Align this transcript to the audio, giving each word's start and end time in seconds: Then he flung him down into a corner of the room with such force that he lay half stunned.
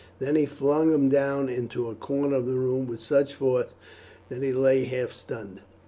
Then 0.17 0.35
he 0.35 0.47
flung 0.47 0.91
him 0.91 1.09
down 1.09 1.47
into 1.47 1.87
a 1.87 1.93
corner 1.93 2.35
of 2.35 2.47
the 2.47 2.55
room 2.55 2.87
with 2.87 3.01
such 3.01 3.35
force 3.35 3.75
that 4.29 4.41
he 4.41 4.51
lay 4.51 4.85
half 4.85 5.11
stunned. 5.11 5.59